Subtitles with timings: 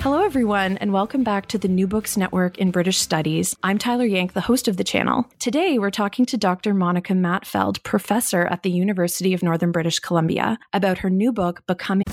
[0.00, 3.56] Hello, everyone, and welcome back to the New Books Network in British Studies.
[3.64, 5.28] I'm Tyler Yank, the host of the channel.
[5.40, 6.72] Today, we're talking to Dr.
[6.72, 12.04] Monica Mattfeld, professor at the University of Northern British Columbia, about her new book, Becoming.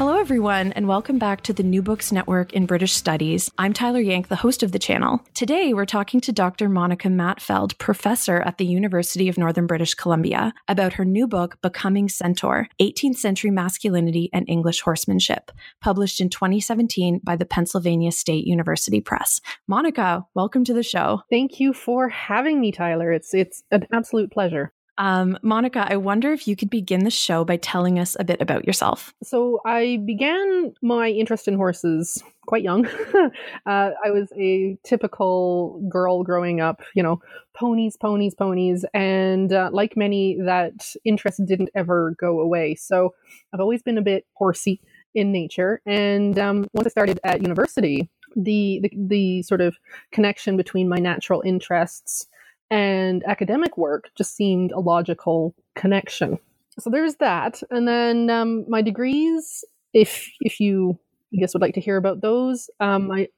[0.00, 3.50] Hello, everyone, and welcome back to the New Books Network in British Studies.
[3.58, 5.20] I'm Tyler Yank, the host of the channel.
[5.34, 6.70] Today, we're talking to Dr.
[6.70, 12.08] Monica Mattfeld, professor at the University of Northern British Columbia, about her new book, Becoming
[12.08, 19.02] Centaur 18th Century Masculinity and English Horsemanship, published in 2017 by the Pennsylvania State University
[19.02, 19.42] Press.
[19.68, 21.20] Monica, welcome to the show.
[21.28, 23.12] Thank you for having me, Tyler.
[23.12, 24.72] It's, it's an absolute pleasure.
[24.98, 28.40] Um, Monica, I wonder if you could begin the show by telling us a bit
[28.40, 29.14] about yourself.
[29.22, 32.86] So, I began my interest in horses quite young.
[33.66, 37.22] uh, I was a typical girl growing up, you know,
[37.54, 38.84] ponies, ponies, ponies.
[38.92, 42.74] And uh, like many, that interest didn't ever go away.
[42.74, 43.14] So,
[43.52, 44.80] I've always been a bit horsey
[45.14, 45.80] in nature.
[45.86, 49.76] And um, once I started at university, the, the, the sort of
[50.12, 52.26] connection between my natural interests
[52.70, 56.38] and academic work just seemed a logical connection.
[56.78, 59.64] So there's that, and then um, my degrees.
[59.92, 60.98] If if you
[61.34, 63.28] I guess would like to hear about those, um, my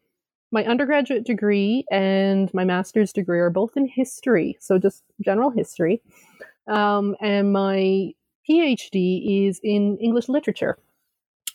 [0.51, 6.03] my undergraduate degree and my master's degree are both in history, so just general history,
[6.69, 8.13] um, and my
[8.49, 10.77] PhD is in English literature.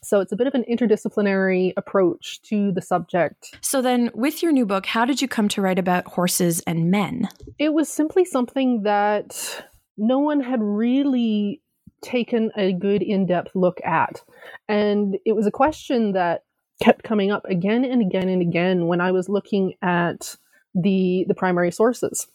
[0.04, 3.58] So it's a bit of an interdisciplinary approach to the subject.
[3.62, 6.92] So then, with your new book, how did you come to write about horses and
[6.92, 7.30] men?
[7.60, 9.66] It was simply something that
[9.98, 11.62] no one had really
[12.02, 14.24] taken a good in depth look at.
[14.68, 16.44] And it was a question that
[16.82, 20.36] kept coming up again and again and again when I was looking at
[20.76, 22.28] the the primary sources.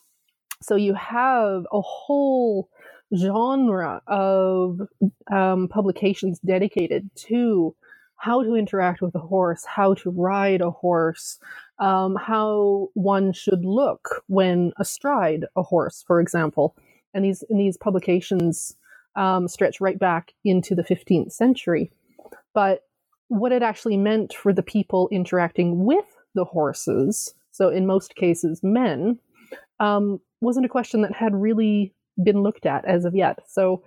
[0.62, 2.68] So you have a whole
[3.16, 4.80] genre of
[5.30, 7.74] um, publications dedicated to
[8.16, 11.40] how to interact with a horse, how to ride a horse,
[11.80, 16.76] um, how one should look when astride a horse, for example.
[17.14, 18.76] And these and these publications
[19.16, 21.90] um, stretch right back into the 15th century.
[22.54, 22.82] But
[23.28, 28.60] what it actually meant for the people interacting with the horses, so in most cases
[28.62, 29.18] men,
[29.80, 31.92] um, wasn't a question that had really
[32.22, 33.38] been looked at as of yet.
[33.48, 33.82] So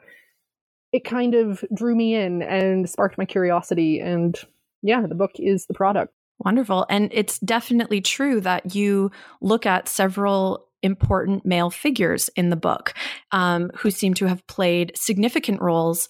[0.91, 3.99] it kind of drew me in and sparked my curiosity.
[3.99, 4.37] And
[4.81, 6.13] yeah, the book is the product.
[6.39, 6.85] Wonderful.
[6.89, 12.93] And it's definitely true that you look at several important male figures in the book
[13.31, 16.07] um, who seem to have played significant roles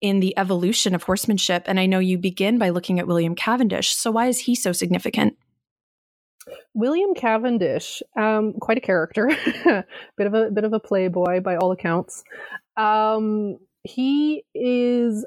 [0.00, 1.64] in the evolution of horsemanship.
[1.66, 3.94] And I know you begin by looking at William Cavendish.
[3.94, 5.36] So, why is he so significant?
[6.74, 9.30] William Cavendish, um, quite a character,
[10.16, 12.24] bit of a bit of a playboy by all accounts.
[12.76, 15.24] Um, he is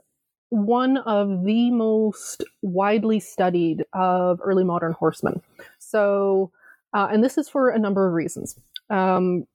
[0.50, 5.42] one of the most widely studied of early modern horsemen.
[5.80, 6.52] So,
[6.94, 8.58] uh, and this is for a number of reasons.
[8.90, 9.47] Um,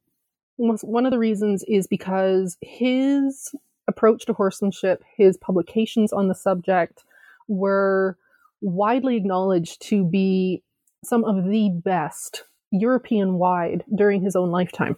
[0.56, 3.54] one of the reasons is because his
[3.88, 7.02] approach to horsemanship, his publications on the subject,
[7.48, 8.18] were
[8.60, 10.62] widely acknowledged to be
[11.04, 14.96] some of the best European wide during his own lifetime.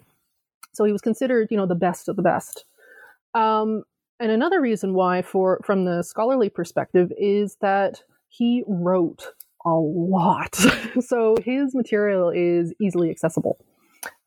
[0.72, 2.64] So he was considered, you know, the best of the best.
[3.34, 3.84] Um,
[4.20, 9.32] and another reason why, for from the scholarly perspective, is that he wrote
[9.64, 10.54] a lot.
[11.00, 13.58] so his material is easily accessible.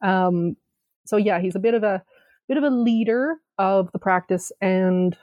[0.01, 0.57] Um,
[1.05, 2.03] so yeah, he's a bit of a
[2.47, 5.17] bit of a leader of the practice, and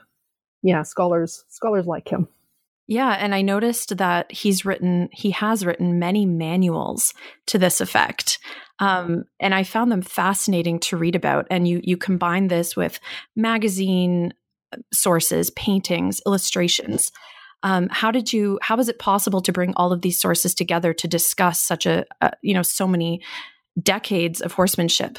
[0.63, 2.29] yeah, scholars scholars like him.
[2.89, 7.15] Yeah, and I noticed that he's written, he has written many manuals
[7.47, 8.39] to this effect,
[8.81, 11.47] um, and I found them fascinating to read about.
[11.51, 12.99] And you you combine this with
[13.37, 14.35] magazine
[14.73, 17.11] uh, sources, paintings, illustrations.
[17.63, 18.59] Um, how did you?
[18.63, 22.05] How was it possible to bring all of these sources together to discuss such a,
[22.21, 23.23] a you know so many
[23.81, 25.19] decades of horsemanship?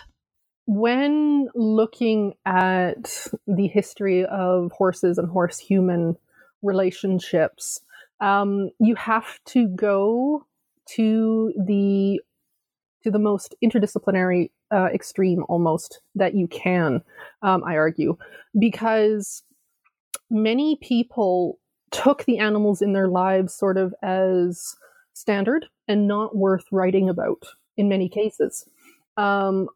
[0.65, 6.15] When looking at the history of horses and horse human
[6.63, 7.81] relationships,
[8.19, 10.45] um, you have to go
[10.95, 12.19] to the
[13.03, 17.01] to the most interdisciplinary uh, extreme almost that you can,
[17.41, 18.17] um, I argue,
[18.57, 19.43] because
[20.29, 21.59] many people
[21.91, 24.75] took the animals in their lives sort of as
[25.13, 27.43] standard and not worth writing about
[27.77, 28.65] in many cases.
[29.17, 29.67] Um,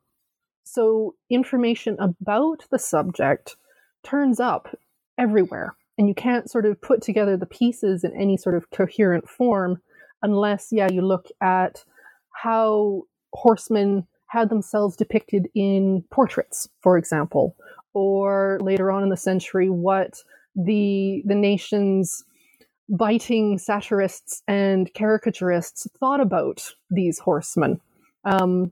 [0.64, 3.56] so information about the subject
[4.04, 4.76] turns up
[5.18, 9.30] everywhere, and you can't sort of put together the pieces in any sort of coherent
[9.30, 9.82] form
[10.22, 11.84] unless, yeah, you look at
[12.32, 13.04] how
[13.34, 17.56] horsemen had themselves depicted in portraits, for example,
[17.94, 20.24] or later on in the century, what
[20.56, 22.24] the the nation's
[22.90, 27.80] biting satirists and caricaturists thought about these horsemen,
[28.26, 28.72] um,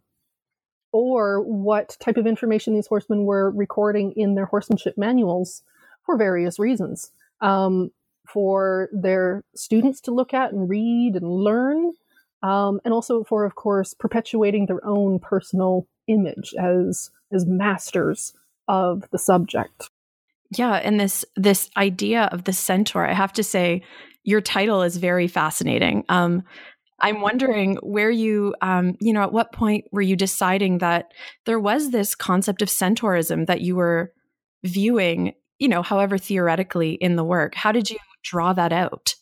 [0.92, 5.64] or what type of information these horsemen were recording in their horsemanship manuals
[6.06, 7.12] for various reasons.
[7.42, 7.92] Um,
[8.28, 11.94] for their students to look at and read and learn,
[12.42, 18.34] um, and also for, of course, perpetuating their own personal image as as masters
[18.68, 19.90] of the subject.
[20.58, 23.84] Yeah, and this this idea of the centaur, I have to say,
[24.24, 26.04] your title is very fascinating.
[26.10, 26.44] Um,
[27.00, 31.12] I'm wondering where you, um, you know, at what point were you deciding that
[31.46, 34.14] there was this concept of centaurism that you were
[34.64, 37.56] viewing, you know, however theoretically in the work?
[37.56, 39.16] How did you draw that out?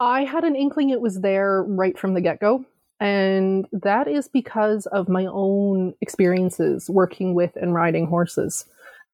[0.00, 2.64] I had an inkling it was there right from the get go.
[3.00, 8.64] And that is because of my own experiences working with and riding horses.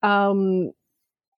[0.02, 0.72] Um,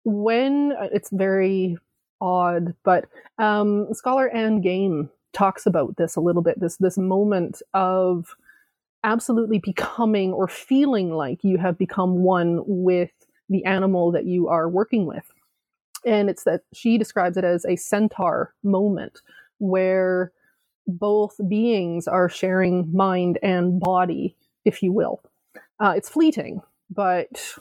[0.04, 1.76] when uh, it's very
[2.20, 3.06] odd, but
[3.38, 6.60] um, scholar Ann Game talks about this a little bit.
[6.60, 8.36] This this moment of
[9.02, 13.10] absolutely becoming or feeling like you have become one with
[13.48, 15.30] the animal that you are working with,
[16.04, 19.20] and it's that she describes it as a centaur moment
[19.58, 20.32] where
[20.86, 25.20] both beings are sharing mind and body, if you will.
[25.80, 26.60] Uh, it's fleeting,
[26.90, 27.54] but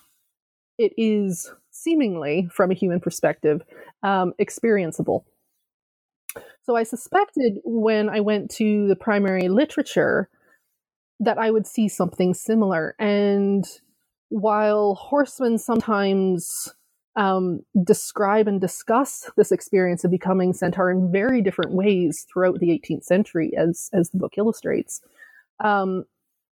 [0.77, 3.63] it is seemingly, from a human perspective,
[4.03, 5.23] um, experienceable.
[6.63, 10.29] So I suspected when I went to the primary literature
[11.19, 12.95] that I would see something similar.
[12.99, 13.65] And
[14.29, 16.73] while horsemen sometimes
[17.15, 22.69] um, describe and discuss this experience of becoming centaur in very different ways throughout the
[22.69, 25.01] 18th century, as as the book illustrates.
[25.63, 26.03] Um,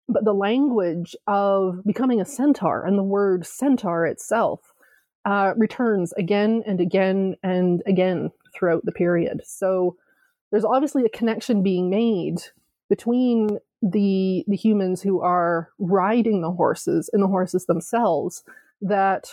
[0.07, 4.73] but the language of becoming a centaur and the word centaur itself
[5.25, 9.41] uh, returns again and again and again throughout the period.
[9.43, 9.97] So
[10.51, 12.37] there's obviously a connection being made
[12.87, 18.43] between the the humans who are riding the horses and the horses themselves
[18.81, 19.29] that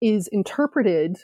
[0.00, 1.18] is interpreted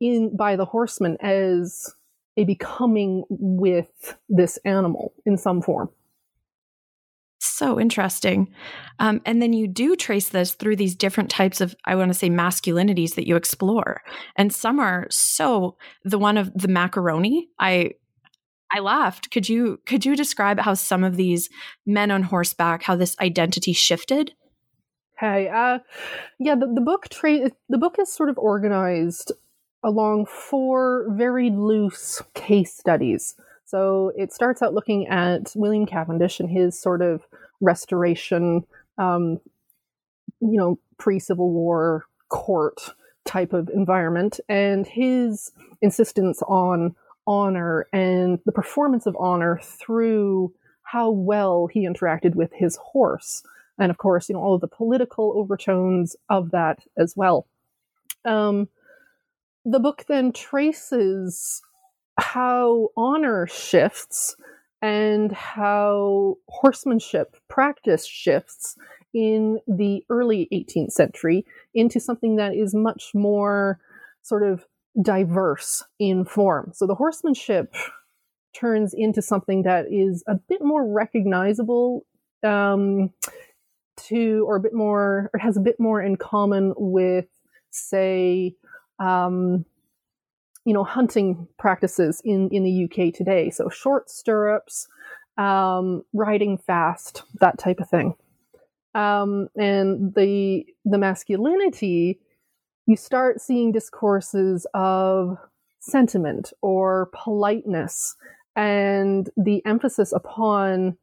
[0.00, 1.94] in by the horseman as
[2.36, 5.88] a becoming with this animal in some form.
[7.40, 8.52] So interesting.
[8.98, 12.18] Um, and then you do trace this through these different types of, I want to
[12.18, 14.02] say, masculinities that you explore.
[14.36, 17.48] And some are so the one of the macaroni.
[17.58, 17.92] I
[18.74, 19.30] I laughed.
[19.30, 21.50] Could you could you describe how some of these
[21.86, 24.32] men on horseback, how this identity shifted?
[25.18, 25.48] Okay.
[25.48, 25.78] Uh,
[26.38, 29.32] yeah, the, the book tra- the book is sort of organized
[29.84, 33.34] along four very loose case studies.
[33.64, 37.22] So it starts out looking at William Cavendish and his sort of
[37.60, 38.64] restoration,
[38.98, 39.40] um,
[40.40, 46.94] you know, pre Civil War court type of environment, and his insistence on
[47.26, 50.52] honor and the performance of honor through
[50.82, 53.42] how well he interacted with his horse
[53.78, 57.46] and of course, you know, all of the political overtones of that as well.
[58.24, 58.68] Um,
[59.64, 61.62] the book then traces
[62.18, 64.36] how honor shifts
[64.80, 68.76] and how horsemanship practice shifts
[69.14, 73.78] in the early 18th century into something that is much more
[74.22, 74.64] sort of
[75.00, 76.72] diverse in form.
[76.74, 77.74] So the horsemanship
[78.54, 82.04] turns into something that is a bit more recognizable
[82.42, 83.10] um,
[83.96, 87.26] to, or a bit more, or has a bit more in common with,
[87.70, 88.54] say,
[88.98, 89.64] um,
[90.64, 93.50] you know, hunting practices in, in the UK today.
[93.50, 94.88] So short stirrups,
[95.38, 98.14] um, riding fast, that type of thing.
[98.94, 102.20] Um, and the the masculinity,
[102.86, 105.38] you start seeing discourses of
[105.80, 108.16] sentiment or politeness
[108.56, 110.96] and the emphasis upon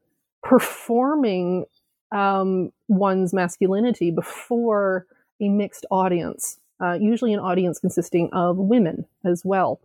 [0.44, 1.66] performing
[2.12, 5.06] um, one's masculinity before
[5.42, 9.80] a mixed audience, uh, usually an audience consisting of women as well.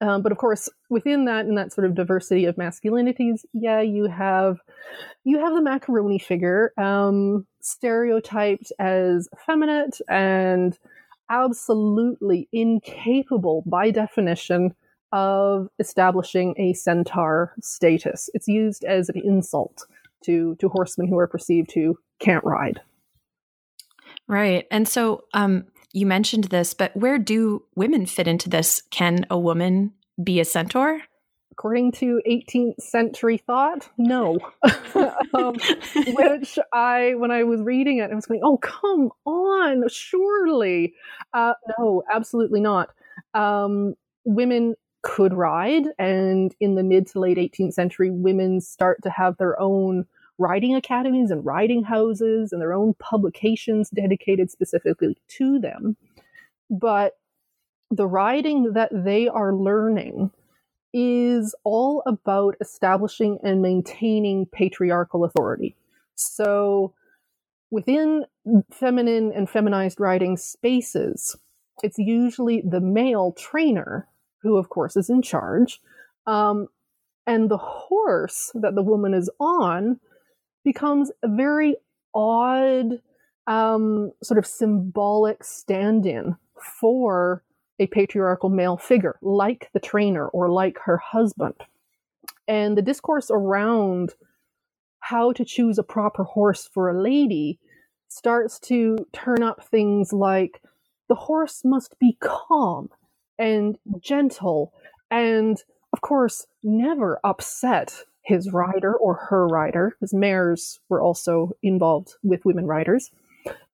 [0.00, 4.04] Um, but of course, within that and that sort of diversity of masculinities, yeah, you
[4.06, 4.60] have
[5.24, 10.78] you have the macaroni figure, um, stereotyped as effeminate and
[11.30, 14.74] absolutely incapable, by definition,
[15.12, 18.28] of establishing a centaur status.
[18.34, 19.86] It's used as an insult
[20.24, 22.80] to to horsemen who are perceived to can't ride.
[24.28, 28.82] Right, and so um, you mentioned this, but where do women fit into this?
[28.90, 29.92] Can a woman
[30.22, 31.02] be a centaur?
[31.58, 34.38] According to 18th century thought, no.
[35.34, 35.56] um,
[36.08, 40.92] which I, when I was reading it, I was going, oh, come on, surely.
[41.32, 42.90] Uh, no, absolutely not.
[43.32, 43.94] Um,
[44.26, 49.38] women could ride, and in the mid to late 18th century, women start to have
[49.38, 50.04] their own
[50.36, 55.96] riding academies and riding houses and their own publications dedicated specifically to them.
[56.68, 57.14] But
[57.90, 60.32] the riding that they are learning
[60.98, 65.76] is all about establishing and maintaining patriarchal authority.
[66.14, 66.94] So
[67.70, 68.24] within
[68.72, 71.36] feminine and feminized riding spaces,
[71.82, 75.82] it's usually the male trainer who, of course, is in charge.
[76.26, 76.68] Um,
[77.26, 80.00] and the horse that the woman is on
[80.64, 81.76] becomes a very
[82.14, 83.02] odd,
[83.46, 86.36] um, sort of symbolic stand in
[86.80, 87.42] for
[87.78, 91.54] a patriarchal male figure, like the trainer or like her husband.
[92.48, 94.14] And the discourse around
[95.00, 97.58] how to choose a proper horse for a lady
[98.08, 100.62] starts to turn up things like
[101.08, 102.88] the horse must be calm
[103.38, 104.72] and gentle
[105.10, 112.14] and, of course, never upset his rider or her rider, because mares were also involved
[112.24, 113.12] with women riders,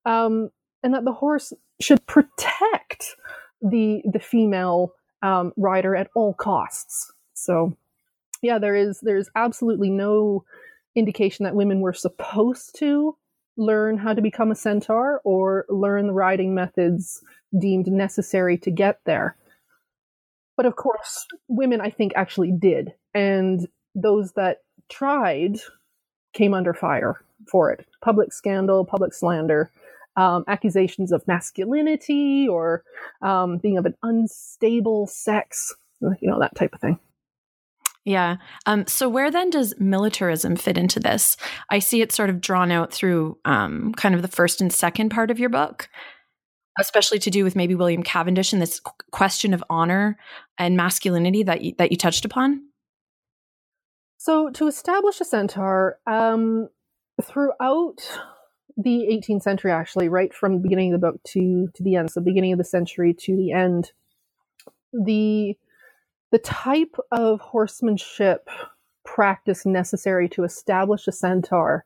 [0.05, 0.49] um,
[0.83, 3.15] and that the horse should protect
[3.63, 7.11] the the female um, rider at all costs.
[7.33, 7.75] So,
[8.41, 10.43] yeah, there is there's absolutely no
[10.95, 13.17] indication that women were supposed to
[13.57, 17.23] learn how to become a centaur or learn the riding methods
[17.59, 19.37] deemed necessary to get there.
[20.57, 22.93] But of course, women, I think, actually did.
[23.13, 25.57] And those that tried
[26.33, 27.85] came under fire for it.
[28.01, 29.71] Public scandal, public slander,
[30.15, 32.83] um, accusations of masculinity or
[33.21, 36.99] um, being of an unstable sex, you know, that type of thing.
[38.05, 38.37] Yeah.
[38.65, 41.37] Um, so, where then does militarism fit into this?
[41.69, 45.09] I see it sort of drawn out through um, kind of the first and second
[45.09, 45.87] part of your book,
[46.77, 50.17] especially to do with maybe William Cavendish and this question of honor
[50.57, 52.67] and masculinity that you, that you touched upon.
[54.17, 56.67] So, to establish a centaur, um,
[57.21, 58.01] throughout
[58.77, 62.11] the 18th century, actually, right from the beginning of the book to to the end,
[62.11, 63.91] so beginning of the century to the end,
[64.93, 65.57] the
[66.31, 68.49] the type of horsemanship
[69.05, 71.85] practice necessary to establish a centaur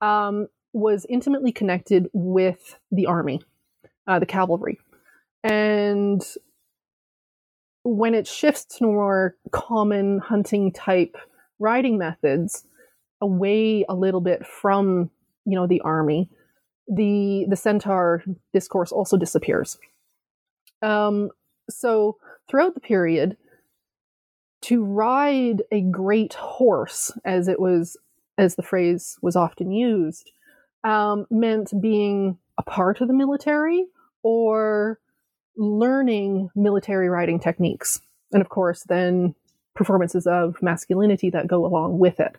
[0.00, 3.40] um, was intimately connected with the army,
[4.06, 4.80] uh, the cavalry,
[5.42, 6.22] and
[7.84, 11.16] when it shifts to more common hunting type
[11.58, 12.66] riding methods
[13.20, 15.10] away a little bit from
[15.44, 16.28] you know the army
[16.88, 18.22] the the centaur
[18.52, 19.78] discourse also disappears
[20.82, 21.30] um,
[21.70, 23.36] so throughout the period
[24.62, 27.96] to ride a great horse as it was
[28.36, 30.30] as the phrase was often used
[30.84, 33.86] um, meant being a part of the military
[34.22, 34.98] or
[35.56, 38.00] learning military riding techniques
[38.32, 39.34] and of course then
[39.74, 42.36] performances of masculinity that go along with it.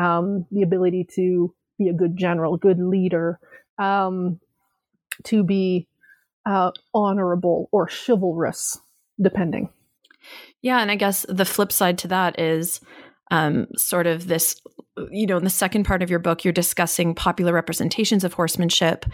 [0.00, 3.38] Um, the ability to be a good general, good leader,
[3.78, 4.40] um,
[5.24, 5.86] to be
[6.44, 8.78] uh, honorable or chivalrous,
[9.20, 9.68] depending.
[10.62, 12.80] Yeah, and I guess the flip side to that is
[13.30, 14.60] um, sort of this
[15.10, 19.04] you know in the second part of your book you're discussing popular representations of horsemanship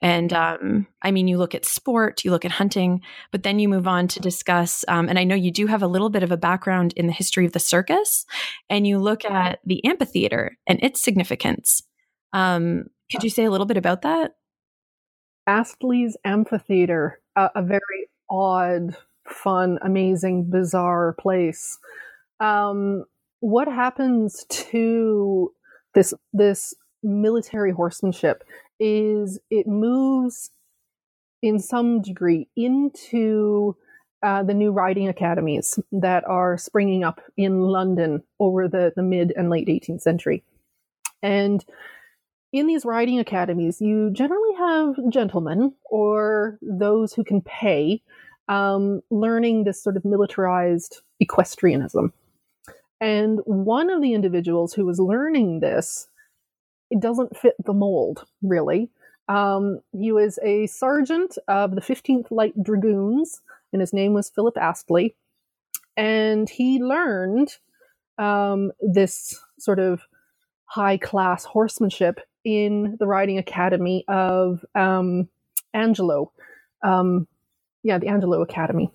[0.00, 3.68] and um, i mean you look at sport you look at hunting but then you
[3.68, 6.32] move on to discuss um, and i know you do have a little bit of
[6.32, 8.24] a background in the history of the circus
[8.70, 11.82] and you look at the amphitheater and its significance
[12.32, 14.36] um, could you say a little bit about that
[15.46, 21.78] astley's amphitheater a, a very odd fun amazing bizarre place
[22.40, 23.04] um,
[23.40, 25.52] what happens to
[25.94, 28.44] this this military horsemanship
[28.78, 30.50] is it moves
[31.42, 33.76] in some degree into
[34.22, 39.32] uh, the new riding academies that are springing up in London over the, the mid
[39.36, 40.42] and late 18th century.
[41.22, 41.64] And
[42.52, 48.02] in these riding academies, you generally have gentlemen or those who can pay
[48.48, 52.12] um, learning this sort of militarized equestrianism.
[53.00, 56.08] And one of the individuals who was learning this,
[56.90, 58.90] it doesn't fit the mold, really.
[59.28, 64.56] Um, he was a sergeant of the 15th Light Dragoons, and his name was Philip
[64.56, 65.16] Astley.
[65.96, 67.56] And he learned
[68.18, 70.02] um, this sort of
[70.66, 75.28] high class horsemanship in the riding academy of um,
[75.74, 76.30] Angelo.
[76.82, 77.26] Um,
[77.82, 78.92] yeah, the Angelo Academy.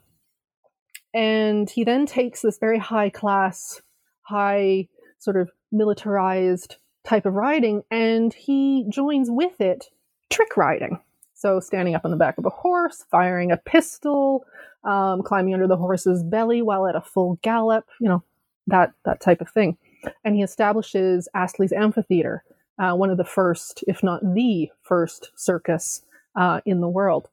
[1.13, 3.81] And he then takes this very high class,
[4.21, 4.87] high
[5.19, 9.89] sort of militarized type of riding and he joins with it
[10.29, 10.99] trick riding.
[11.33, 14.45] So, standing up on the back of a horse, firing a pistol,
[14.83, 18.23] um, climbing under the horse's belly while at a full gallop, you know,
[18.67, 19.77] that, that type of thing.
[20.23, 22.43] And he establishes Astley's Amphitheater,
[22.79, 26.03] uh, one of the first, if not the first, circus
[26.35, 27.29] uh, in the world.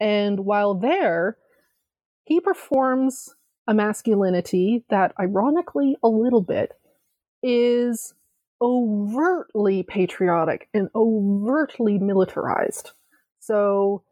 [0.00, 1.38] And while there,
[2.24, 3.34] he performs
[3.66, 6.72] a masculinity that, ironically, a little bit,
[7.42, 8.14] is
[8.60, 12.92] overtly patriotic and overtly militarized.
[13.40, 14.02] So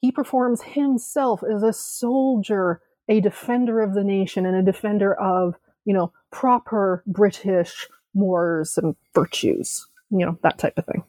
[0.00, 5.54] he performs himself as a soldier, a defender of the nation, and a defender of,
[5.84, 11.04] you know, proper British mores and virtues, you know, that type of thing.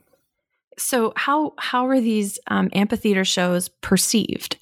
[0.78, 4.58] So how how are these um, amphitheater shows perceived?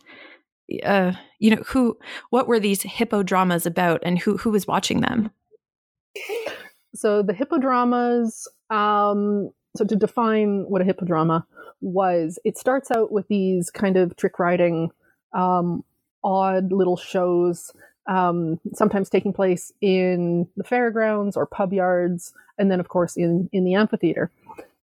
[0.83, 1.97] Uh, you know, who
[2.29, 5.31] what were these hippodramas about, and who who was watching them?
[6.95, 8.47] So the hippodramas.
[8.69, 11.45] Um, so to define what a hippodrama
[11.81, 14.91] was, it starts out with these kind of trick riding,
[15.33, 15.83] um,
[16.23, 17.71] odd little shows,
[18.07, 23.49] um, sometimes taking place in the fairgrounds or pub yards, and then of course in
[23.51, 24.31] in the amphitheater.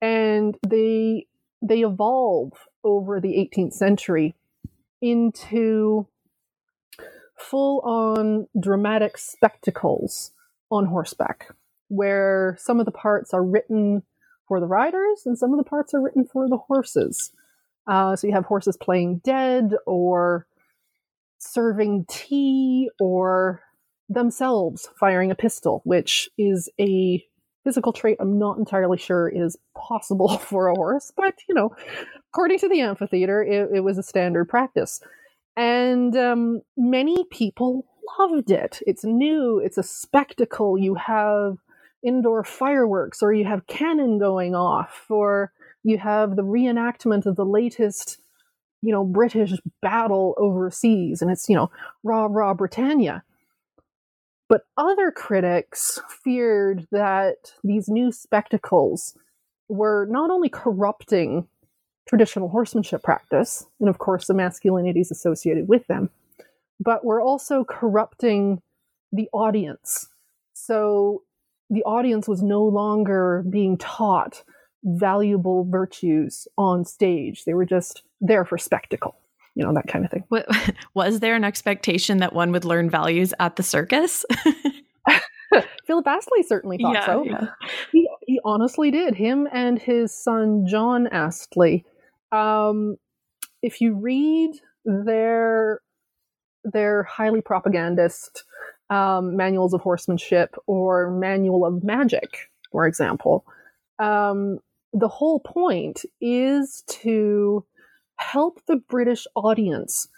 [0.00, 1.26] And they
[1.60, 2.52] they evolve
[2.84, 4.34] over the 18th century
[5.00, 6.06] into
[7.36, 10.32] full on dramatic spectacles
[10.70, 11.48] on horseback
[11.88, 14.02] where some of the parts are written
[14.48, 17.32] for the riders and some of the parts are written for the horses.
[17.86, 20.46] Uh, so you have horses playing dead or
[21.42, 23.62] serving tea or
[24.08, 27.24] themselves firing a pistol which is a
[27.64, 31.74] physical trait I'm not entirely sure is possible for a horse, but you know,
[32.32, 35.00] according to the amphitheater, it, it was a standard practice.
[35.56, 37.86] And um, many people
[38.18, 38.80] loved it.
[38.86, 40.78] It's new, it's a spectacle.
[40.78, 41.58] You have
[42.02, 45.52] indoor fireworks, or you have cannon going off, or
[45.84, 48.18] you have the reenactment of the latest,
[48.82, 51.70] you know, British battle overseas, and it's, you know,
[52.02, 53.22] rah, rah, Britannia.
[54.48, 59.16] But other critics feared that these new spectacles
[59.68, 61.48] were not only corrupting
[62.06, 66.10] traditional horsemanship practice, and of course the masculinities associated with them,
[66.80, 68.60] but were also corrupting
[69.12, 70.08] the audience.
[70.52, 71.22] So
[71.70, 74.42] the audience was no longer being taught
[74.84, 77.44] valuable virtues on stage.
[77.44, 79.16] They were just there for spectacle
[79.54, 80.24] you know that kind of thing.
[80.94, 84.24] Was there an expectation that one would learn values at the circus?
[85.86, 87.24] Philip astley certainly thought yeah, so.
[87.24, 87.46] yeah.
[87.90, 89.14] He, he honestly did.
[89.14, 91.84] Him and his son john astley.
[92.30, 92.96] Um,
[93.62, 94.52] if you read
[94.84, 95.80] their
[96.64, 98.44] their highly propagandist
[98.88, 103.44] um, manuals of horsemanship or manual of magic for example
[103.98, 104.58] um,
[104.92, 107.64] the whole point is to
[108.22, 110.08] help the British audience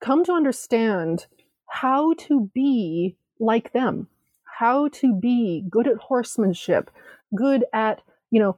[0.00, 1.26] come to understand
[1.66, 4.06] how to be like them,
[4.44, 6.90] how to be good at horsemanship,
[7.34, 8.56] good at, you know,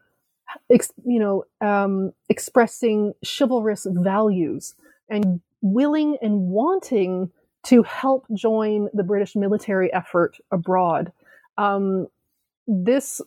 [0.70, 4.74] ex, you know, um, expressing chivalrous values
[5.08, 7.30] and willing and wanting
[7.64, 11.12] to help join the British military effort abroad.
[11.58, 12.08] Um,
[12.66, 13.20] this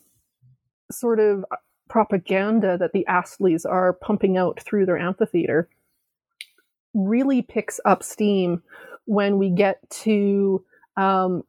[0.92, 1.46] sort of
[1.90, 5.68] propaganda that the Astleys are pumping out through their amphitheater
[6.94, 8.64] really picks up steam
[9.06, 10.64] when we get to
[10.98, 11.44] um,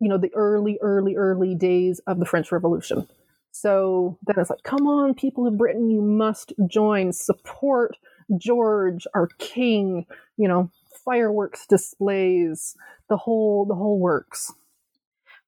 [0.00, 3.08] you know the early early early days of the french revolution.
[3.52, 7.12] So then it's like come on people of britain you must join.
[7.12, 7.96] Support
[8.36, 10.04] george our king
[10.36, 10.68] you know
[11.04, 12.76] fireworks displays
[13.08, 14.52] the whole the whole works.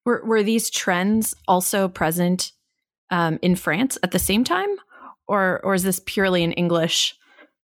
[0.05, 2.53] Were, were these trends also present
[3.11, 4.75] um, in France at the same time,
[5.27, 7.15] or or is this purely an English?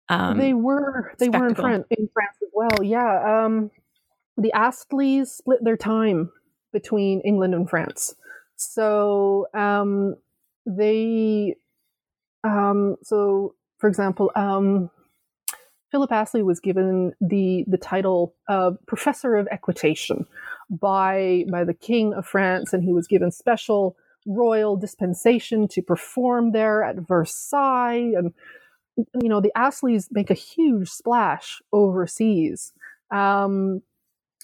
[0.09, 1.41] Um, they were they spectacle?
[1.41, 2.83] were in France in France as well.
[2.83, 3.71] Yeah, um,
[4.37, 6.31] the Astleys split their time
[6.71, 8.15] between England and France,
[8.55, 10.15] so um,
[10.65, 11.55] they
[12.43, 14.89] um, so for example, um,
[15.91, 20.25] Philip Astley was given the the title of Professor of Equitation
[20.69, 26.51] by by the King of France, and he was given special royal dispensation to perform
[26.51, 28.13] there at Versailles.
[28.15, 28.33] And
[28.97, 32.73] you know, the Astleys make a huge splash overseas.
[33.11, 33.81] Um,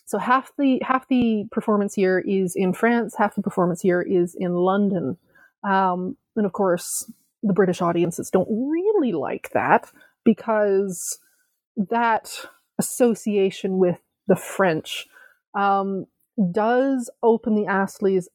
[0.05, 4.35] so half the half the performance here is in France, half the performance here is
[4.37, 5.17] in London,
[5.63, 7.09] um, and of course,
[7.43, 9.89] the British audiences don't really like that
[10.25, 11.19] because
[11.77, 12.45] that
[12.77, 15.07] association with the French
[15.57, 16.05] um,
[16.51, 18.25] does open the Astleys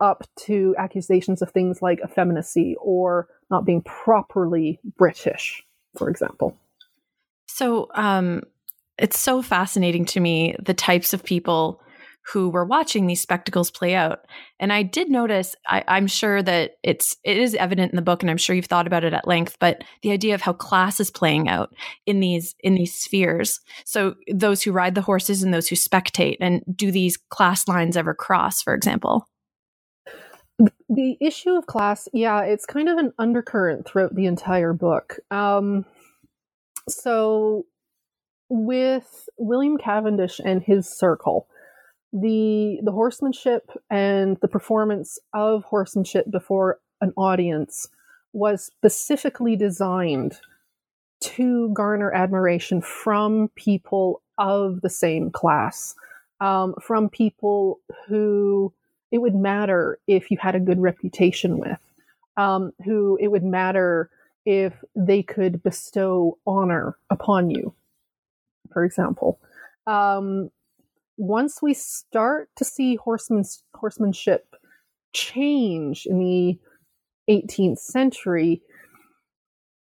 [0.00, 5.64] up to accusations of things like effeminacy or not being properly British,
[5.96, 6.56] for example.
[7.46, 8.42] So um,
[8.98, 11.80] it's so fascinating to me the types of people
[12.32, 14.26] who were watching these spectacles play out.
[14.60, 18.22] And I did notice, I, am sure that it's it is evident in the book,
[18.22, 21.00] and I'm sure you've thought about it at length, but the idea of how class
[21.00, 23.60] is playing out in these in these spheres.
[23.86, 27.96] So those who ride the horses and those who spectate, and do these class lines
[27.96, 29.26] ever cross, for example?
[30.88, 35.18] The issue of class, yeah, it's kind of an undercurrent throughout the entire book.
[35.30, 35.84] Um,
[36.88, 37.66] so
[38.48, 41.46] with William Cavendish and his circle,
[42.12, 47.88] the the horsemanship and the performance of horsemanship before an audience
[48.32, 50.40] was specifically designed
[51.20, 55.94] to garner admiration from people of the same class,
[56.40, 58.72] um, from people who
[59.10, 61.78] it would matter if you had a good reputation with,
[62.36, 64.10] um, who it would matter
[64.44, 67.74] if they could bestow honor upon you,
[68.72, 69.38] for example.
[69.86, 70.50] Um,
[71.16, 74.54] once we start to see horsemanship
[75.12, 76.58] change in the
[77.28, 78.62] 18th century,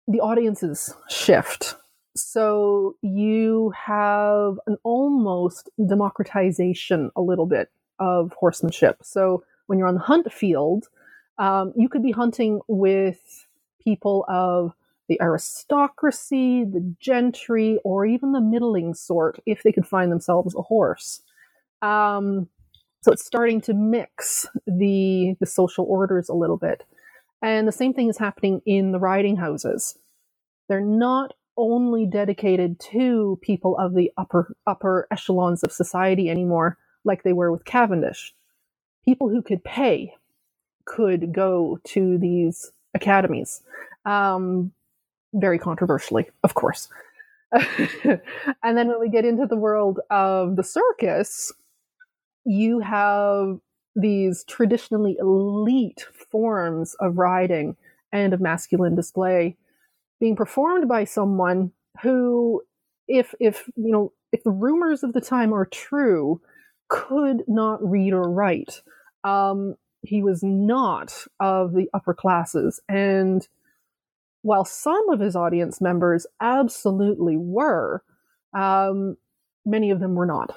[0.06, 1.76] the audiences shift.
[2.14, 8.98] So you have an almost democratization a little bit of horsemanship.
[9.02, 10.88] So when you're on the hunt field,
[11.38, 13.46] um, you could be hunting with
[13.82, 14.72] people of
[15.08, 20.62] the aristocracy, the gentry, or even the middling sort if they could find themselves a
[20.62, 21.22] horse.
[21.80, 22.48] Um,
[23.02, 26.84] so it's starting to mix the the social orders a little bit.
[27.42, 29.98] And the same thing is happening in the riding houses.
[30.68, 37.22] They're not only dedicated to people of the upper upper echelons of society anymore, like
[37.22, 38.34] they were with Cavendish.
[39.04, 40.14] People who could pay
[40.84, 43.62] could go to these academies.
[44.04, 44.72] Um,
[45.34, 46.88] very controversially, of course.
[47.52, 48.20] and
[48.62, 51.52] then when we get into the world of the circus,
[52.44, 53.58] you have
[53.94, 57.76] these traditionally elite forms of riding
[58.12, 59.56] and of masculine display
[60.18, 62.62] being performed by someone who
[63.08, 66.40] if if you know if the rumors of the time are true
[66.92, 68.82] could not read or write
[69.24, 73.48] um, he was not of the upper classes and
[74.42, 78.02] while some of his audience members absolutely were,
[78.54, 79.16] um,
[79.64, 80.54] many of them were not.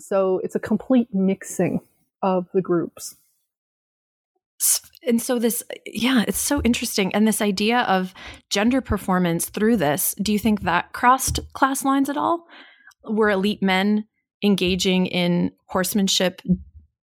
[0.00, 1.80] So it's a complete mixing
[2.22, 3.16] of the groups.
[5.06, 7.14] And so this, yeah, it's so interesting.
[7.14, 8.12] And this idea of
[8.50, 12.46] gender performance through this, do you think that crossed class lines at all?
[13.04, 14.06] Were elite men
[14.42, 16.42] engaging in horsemanship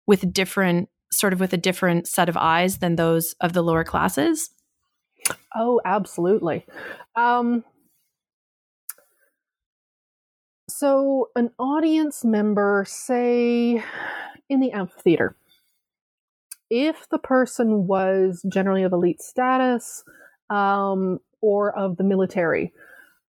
[0.07, 3.85] with different, sort of with a different set of eyes than those of the lower
[3.85, 4.51] classes?
[5.55, 6.67] Oh, absolutely.
[7.17, 7.65] Um,
[10.69, 13.83] so, an audience member, say
[14.49, 15.37] in the amphitheater,
[16.71, 20.05] if the person was generally of elite status
[20.49, 22.73] um, or of the military,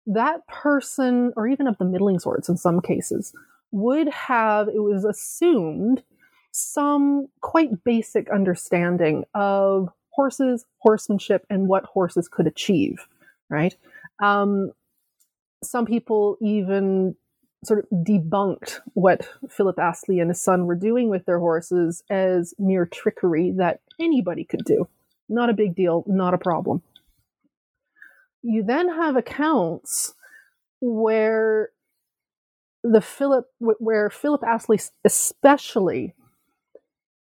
[0.06, 3.32] that person, or even of the middling sorts in some cases,
[3.70, 6.02] would have, it was assumed,
[6.50, 13.06] some quite basic understanding of horses, horsemanship, and what horses could achieve,
[13.48, 13.76] right?
[14.20, 14.72] Um,
[15.62, 17.14] some people even
[17.64, 22.54] sort of debunked what Philip Astley and his son were doing with their horses as
[22.58, 24.88] mere trickery that anybody could do.
[25.28, 26.82] Not a big deal, not a problem.
[28.42, 30.14] You then have accounts
[30.80, 31.70] where
[32.82, 36.14] the Philip where Philip Astley especially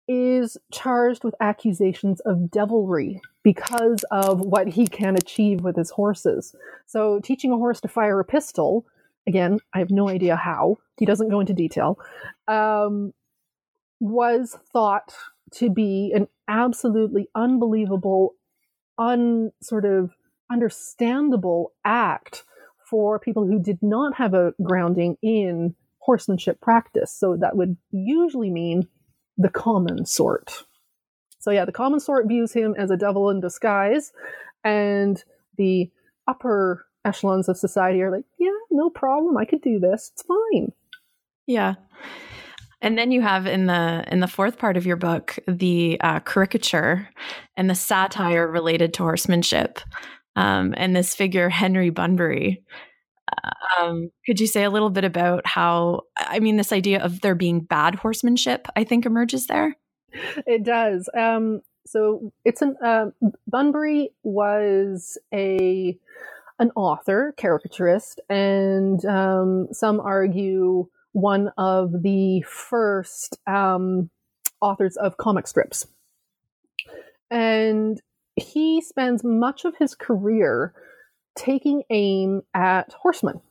[0.08, 6.56] is charged with accusations of devilry because of what he can achieve with his horses.
[6.86, 8.86] So, teaching a horse to fire a pistol,
[9.28, 12.00] again, I have no idea how, he doesn't go into detail,
[12.48, 13.14] um,
[14.00, 15.14] was thought
[15.56, 18.36] to be an absolutely unbelievable,
[18.98, 20.12] un sort of
[20.50, 22.44] understandable act
[22.90, 27.12] for people who did not have a grounding in horsemanship practice.
[27.12, 28.88] So that would usually mean
[29.38, 30.64] the common sort.
[31.40, 34.12] So, yeah, the common sort views him as a devil in disguise,
[34.64, 35.24] and
[35.58, 35.92] the
[36.28, 39.38] upper echelons of society are like, yeah, no problem.
[39.38, 40.12] I could do this.
[40.14, 40.72] It's fine.
[41.46, 41.76] Yeah.
[42.82, 46.20] And then you have in the in the fourth part of your book the uh,
[46.20, 47.10] caricature
[47.56, 49.80] and the satire related to horsemanship,
[50.38, 52.64] um, and this figure Henry Bunbury.
[53.82, 57.36] Um, could you say a little bit about how I mean this idea of there
[57.36, 58.68] being bad horsemanship?
[58.76, 59.76] I think emerges there.
[60.46, 61.10] It does.
[61.18, 63.08] Um, so it's an uh,
[63.48, 65.98] Bunbury was a
[66.60, 74.10] an author, caricaturist, and um, some argue one of the first um,
[74.62, 75.88] authors of comic strips.
[77.30, 78.00] And
[78.38, 80.74] he spends much of his career
[81.36, 83.42] taking aim at horsemen.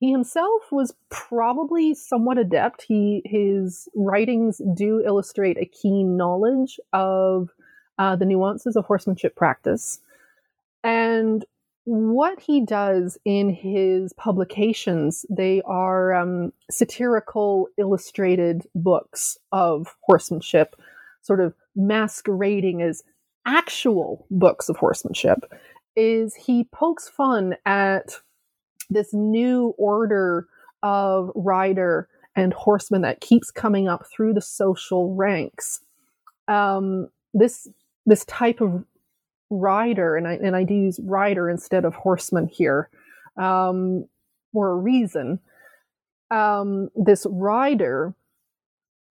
[0.00, 2.82] He himself was probably somewhat adept.
[2.82, 7.50] He his writings do illustrate a keen knowledge of
[7.98, 10.00] uh, the nuances of horsemanship practice.
[10.82, 11.44] And
[11.84, 20.74] what he does in his publications, they are um, satirical illustrated books of horsemanship,
[21.22, 23.02] sort of masquerading as
[23.46, 25.52] actual books of horsemanship,
[25.96, 28.16] is he pokes fun at
[28.90, 30.46] this new order
[30.82, 35.80] of rider and horseman that keeps coming up through the social ranks.
[36.48, 37.68] Um, this
[38.06, 38.84] this type of
[39.50, 42.90] rider, and I and I do use rider instead of horseman here,
[43.36, 44.06] um,
[44.52, 45.40] for a reason.
[46.30, 48.14] Um, this rider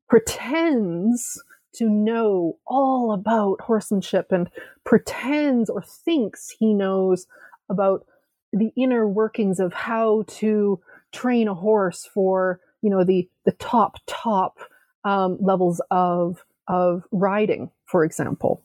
[0.09, 1.41] pretends
[1.73, 4.49] to know all about horsemanship and
[4.83, 7.27] pretends or thinks he knows
[7.69, 8.05] about
[8.53, 10.79] the inner workings of how to
[11.11, 14.57] train a horse for you know the the top top
[15.03, 18.61] um, levels of of riding, for example.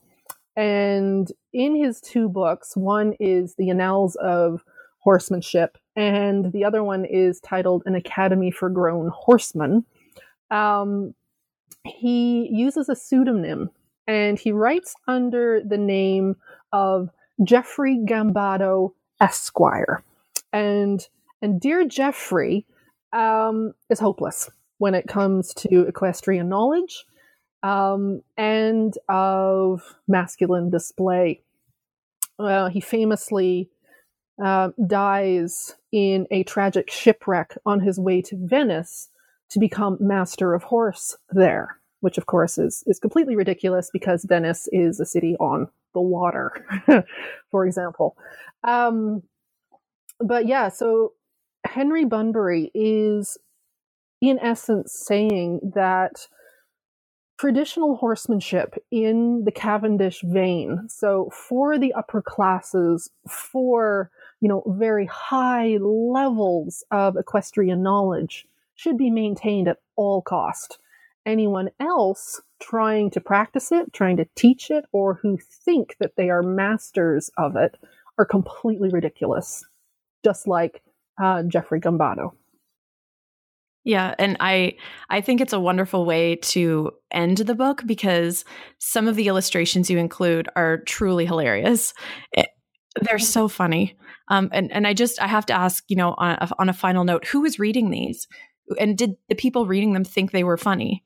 [0.57, 4.63] And in his two books, one is The Annals of
[4.99, 9.85] Horsemanship, and the other one is titled An Academy for Grown Horsemen.
[10.51, 11.15] Um,
[11.87, 13.71] he uses a pseudonym
[14.07, 16.37] and he writes under the name
[16.73, 17.11] of
[17.43, 20.03] Geoffrey Gambado Esquire.
[20.53, 21.07] And
[21.43, 22.67] and dear Geoffrey
[23.13, 27.05] um, is hopeless when it comes to equestrian knowledge
[27.63, 31.43] um, and of masculine display.
[32.39, 33.71] Uh, he famously
[34.43, 39.09] uh, dies in a tragic shipwreck on his way to Venice
[39.51, 44.69] to become master of horse there, which of course is is completely ridiculous because Venice
[44.73, 46.53] is a city on the water,
[47.51, 48.17] for example.
[48.65, 49.23] Um,
[50.21, 51.13] but yeah, so
[51.65, 53.39] Henry Bunbury is
[54.21, 56.27] in essence saying that
[57.39, 60.89] traditional horsemanship in the Cavendish vein.
[60.89, 68.47] So for the upper classes, for you know very high levels of equestrian knowledge,
[68.77, 70.79] should be maintained at all cost.
[71.27, 76.31] Anyone else trying to practice it, trying to teach it, or who think that they
[76.31, 77.77] are masters of it
[78.19, 79.65] are completely ridiculous,
[80.25, 80.83] just like
[81.21, 82.33] uh, Geoffrey Gambado.
[83.85, 84.75] Yeah, and I
[85.11, 88.45] I think it's a wonderful way to end the book because
[88.79, 91.95] some of the illustrations you include are truly hilarious.
[92.33, 92.49] It,
[93.01, 93.97] they're so funny.
[94.29, 97.05] Um, and and I just I have to ask, you know, on on a final
[97.05, 98.27] note, who is reading these,
[98.79, 101.05] and did the people reading them think they were funny?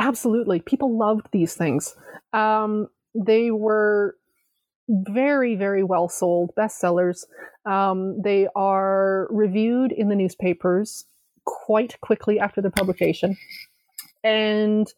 [0.00, 1.94] Absolutely, people loved these things.
[2.32, 4.16] Um, they were
[4.88, 7.24] very very well sold bestsellers.
[7.64, 11.04] Um, they are reviewed in the newspapers
[11.44, 13.36] quite quickly after the publication.
[14.22, 14.92] And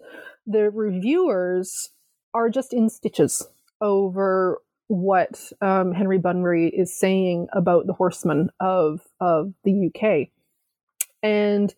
[0.47, 1.91] the reviewers
[2.35, 3.47] are just in stitches
[3.81, 10.29] over what um, Henry Bunbury is saying about the horsemen of of the UK,
[11.23, 11.75] and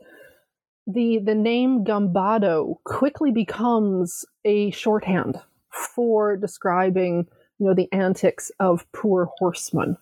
[0.93, 7.27] the the name Gambado quickly becomes a shorthand for describing
[7.59, 9.97] you know the antics of poor horsemen.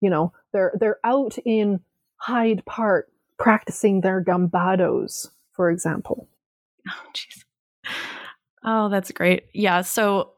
[0.00, 1.80] You know they're they're out in
[2.16, 3.08] Hyde Park
[3.38, 6.28] practicing their gambados, for example.
[6.88, 7.44] Oh, jeez.
[8.64, 9.46] Oh, that's great.
[9.52, 9.80] Yeah.
[9.82, 10.32] So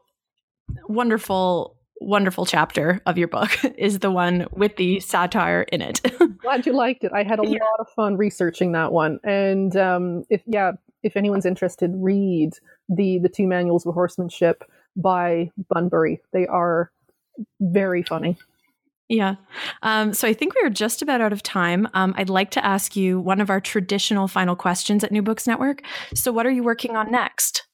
[0.87, 6.01] wonderful, wonderful chapter of your book is the one with the satire in it.
[6.45, 7.11] Glad you liked it.
[7.13, 7.59] I had a yeah.
[7.63, 9.19] lot of fun researching that one.
[9.23, 12.51] And um, if yeah, if anyone's interested, read
[12.87, 14.63] the the two manuals of horsemanship
[14.95, 16.21] by Bunbury.
[16.31, 16.91] They are
[17.59, 18.37] very funny.
[19.07, 19.35] Yeah.
[19.83, 21.87] Um, so I think we are just about out of time.
[21.93, 25.45] Um, I'd like to ask you one of our traditional final questions at New Books
[25.45, 25.83] Network.
[26.15, 27.67] So, what are you working on next?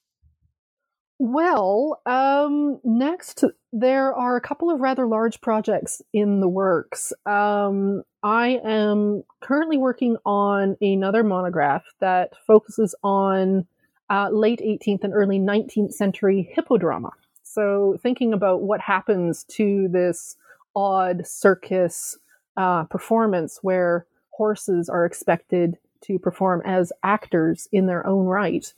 [1.18, 7.12] Well, um, next, there are a couple of rather large projects in the works.
[7.24, 13.66] Um, I am currently working on another monograph that focuses on
[14.10, 17.10] uh, late 18th and early 19th century hippodrama.
[17.42, 20.36] So, thinking about what happens to this
[20.76, 22.18] odd circus
[22.56, 28.72] uh, performance where horses are expected to perform as actors in their own right.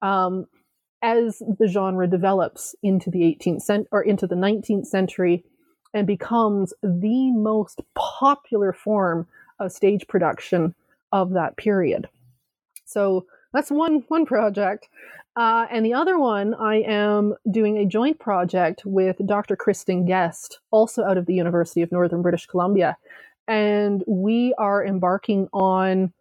[0.00, 0.46] Um,
[1.02, 5.44] as the genre develops into the 18th century or into the 19th century
[5.94, 9.26] and becomes the most popular form
[9.58, 10.74] of stage production
[11.12, 12.08] of that period.
[12.84, 14.88] So that's one one project.
[15.36, 19.54] Uh, and the other one, I am doing a joint project with Dr.
[19.54, 22.96] Kristen Guest, also out of the University of Northern British Columbia.
[23.46, 26.12] And we are embarking on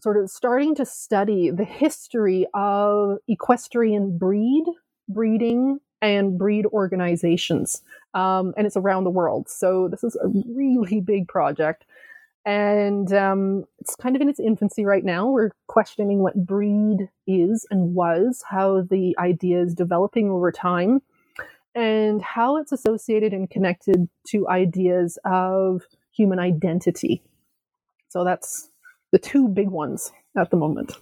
[0.00, 4.64] sort of starting to study the history of equestrian breed,
[5.08, 7.82] breeding, and breed organizations.
[8.14, 9.48] Um, and it's around the world.
[9.48, 11.84] So this is a really big project.
[12.46, 15.28] And um, it's kind of in its infancy right now.
[15.28, 21.02] We're questioning what breed is and was, how the idea is developing over time,
[21.74, 27.22] and how it's associated and connected to ideas of human identity.
[28.08, 28.70] So that's
[29.12, 30.92] the two big ones at the moment.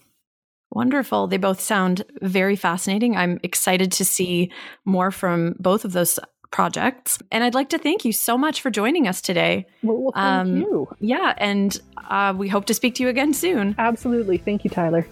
[0.70, 1.26] Wonderful.
[1.26, 3.16] They both sound very fascinating.
[3.16, 4.50] I'm excited to see
[4.84, 6.18] more from both of those
[6.50, 7.18] projects.
[7.30, 9.66] And I'd like to thank you so much for joining us today.
[9.82, 10.88] Well, well thank um, you.
[11.00, 11.34] Yeah.
[11.38, 13.74] And uh, we hope to speak to you again soon.
[13.78, 14.38] Absolutely.
[14.38, 15.06] Thank you, Tyler.